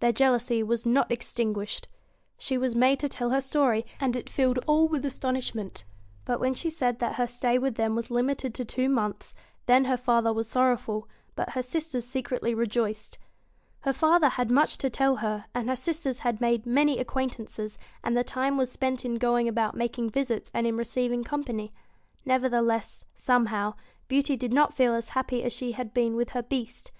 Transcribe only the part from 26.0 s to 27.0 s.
with her Beast.